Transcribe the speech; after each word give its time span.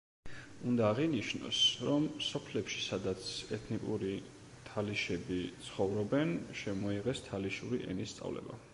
უნდა 0.69 0.85
აღინიშნოს, 0.93 1.59
რომ 1.89 2.07
სოფლებში, 2.29 2.81
სადაც 2.87 3.27
ეთნიკური 3.59 4.17
თალიშები 4.71 5.39
ცხოვრობენ, 5.69 6.37
შემოიღეს 6.63 7.27
თალიშური 7.31 7.85
ენის 7.95 8.17
სწავლება. 8.19 8.63